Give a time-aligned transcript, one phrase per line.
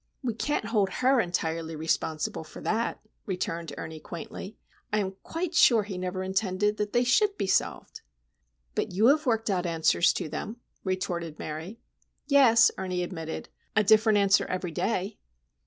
[0.23, 4.57] "We can't hold her entirely responsible for that," returned Ernie, quaintly.
[4.91, 8.01] "I am quite sure he never intended they should be solved."
[8.73, 11.81] "But you have worked out answers to them," retorted Mary.
[12.25, 15.19] "Yes," Ernie admitted: "a different answer every day."